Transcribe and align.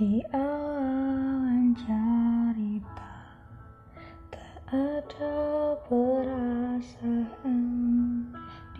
Di 0.00 0.24
awan 0.32 1.76
cerita 1.76 3.36
tak 4.32 4.56
ada 4.72 5.76
perasaan 5.84 7.60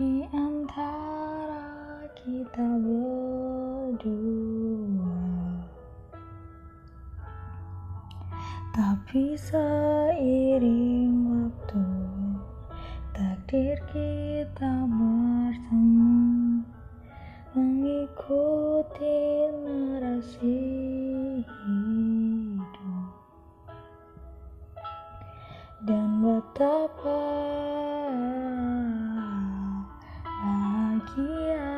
di 0.00 0.24
antara 0.32 2.08
kita 2.16 2.64
berdua. 2.80 4.32
Tapi 8.72 9.36
seiring 9.36 11.12
waktu 11.28 11.84
takdir 13.12 13.76
kita 13.92 14.88
bertemu 14.88 16.64
mengikuti 17.52 19.20
narasi 19.68 20.69
dan 25.80 26.20
betapa 26.20 27.24
bahagia 30.20 31.72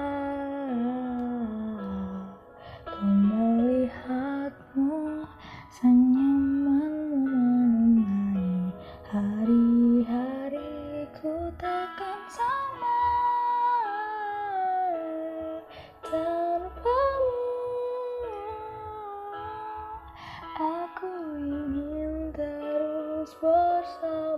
ku 2.83 2.99
melihatmu 3.07 5.23
senyumanmu 5.71 7.15
menemani 7.31 8.75
hari-hariku 9.07 11.31
takkan 11.55 12.19
sama 12.27 12.62
terus 23.23 23.39
bersamamu. 23.39 24.35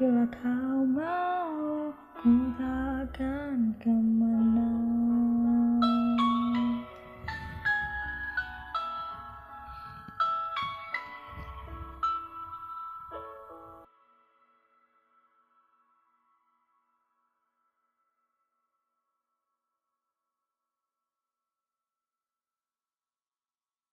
Bila 0.00 0.24
kau 0.32 0.80
mau 0.88 1.92
ku 2.16 2.32
takkan 2.56 3.67